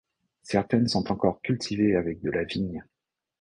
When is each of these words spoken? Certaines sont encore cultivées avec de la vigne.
Certaines 0.41 0.87
sont 0.87 1.11
encore 1.11 1.43
cultivées 1.43 1.95
avec 1.95 2.21
de 2.23 2.31
la 2.31 2.43
vigne. 2.43 2.83